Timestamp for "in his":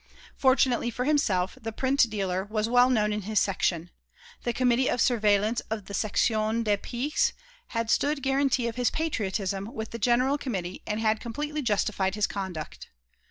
3.13-3.37